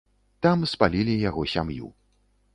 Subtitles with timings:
[0.45, 1.93] Там спалілі яго сям'ю.